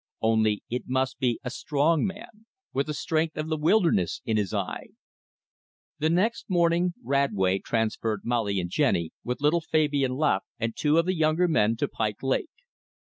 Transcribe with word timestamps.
Only 0.23 0.63
it 0.67 0.85
must 0.87 1.19
be 1.19 1.39
a 1.43 1.51
strong 1.51 2.07
man, 2.07 2.47
with 2.73 2.87
the 2.87 2.93
strength 2.95 3.37
of 3.37 3.49
the 3.49 3.55
wilderness 3.55 4.19
in 4.25 4.35
his 4.35 4.51
eye. 4.51 4.87
The 5.99 6.09
next 6.09 6.49
morning 6.49 6.95
Radway 7.03 7.59
transferred 7.61 8.21
Molly 8.23 8.59
and 8.59 8.71
Jenny, 8.71 9.11
with 9.23 9.41
little 9.41 9.61
Fabian 9.61 10.13
Laveque 10.13 10.47
and 10.57 10.75
two 10.75 10.97
of 10.97 11.05
the 11.05 11.13
younger 11.13 11.47
men, 11.47 11.75
to 11.75 11.87
Pike 11.87 12.23
Lake. 12.23 12.49